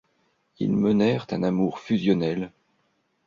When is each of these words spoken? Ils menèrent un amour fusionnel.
Ils 0.57 0.75
menèrent 0.75 1.27
un 1.29 1.43
amour 1.43 1.77
fusionnel. 1.77 2.51